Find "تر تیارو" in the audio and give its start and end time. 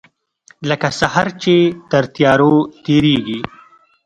1.91-2.55